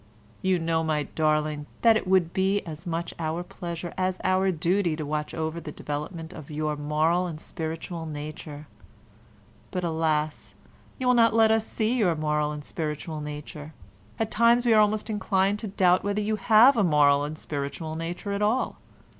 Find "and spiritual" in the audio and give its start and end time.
7.27-8.07, 12.51-13.21, 17.23-17.93